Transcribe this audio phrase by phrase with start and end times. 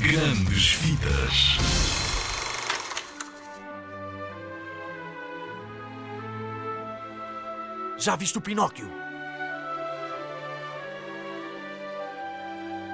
[0.00, 1.58] Grandes Vidas.
[7.96, 8.90] Já viste o Pinóquio?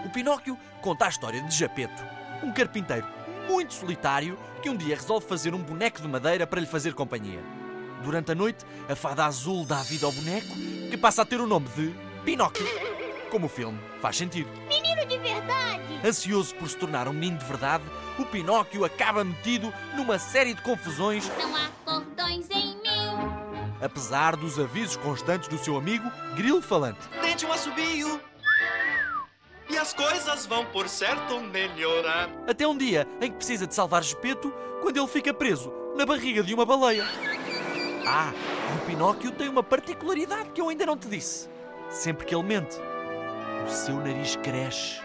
[0.04, 2.02] O Pinóquio conta a história de Japeto,
[2.42, 3.06] um carpinteiro
[3.48, 7.40] muito solitário que um dia resolve fazer um boneco de madeira para lhe fazer companhia.
[8.02, 10.54] Durante a noite, a fada azul dá vida ao boneco,
[10.90, 11.94] que passa a ter o nome de
[12.24, 12.66] Pinóquio.
[13.30, 14.50] Como o filme, faz sentido.
[14.68, 15.89] Menino de verdade!
[16.04, 17.84] Ansioso por se tornar um menino de verdade,
[18.18, 23.76] o Pinóquio acaba metido numa série de confusões, Não há cordões em mim.
[23.82, 27.06] apesar dos avisos constantes do seu amigo Grilo Falante.
[27.20, 28.20] Tente um assobio.
[29.68, 32.28] E as coisas vão por certo melhorar.
[32.48, 36.42] Até um dia em que precisa de salvar Gepeto quando ele fica preso na barriga
[36.42, 37.04] de uma baleia.
[38.06, 38.32] Ah,
[38.72, 41.48] e o Pinóquio tem uma particularidade que eu ainda não te disse.
[41.90, 42.76] Sempre que ele mente,
[43.66, 45.00] o seu nariz cresce.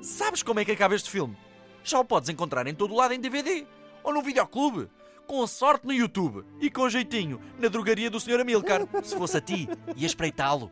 [0.00, 1.36] Sabes como é que acaba este filme?
[1.84, 3.66] Já o podes encontrar em todo lado em DVD
[4.02, 4.88] ou no videoclube.
[5.26, 8.40] Com sorte no YouTube e com jeitinho na drogaria do Sr.
[8.40, 8.82] Amilcar.
[9.02, 10.70] Se fosse a ti, ia espreitá-lo.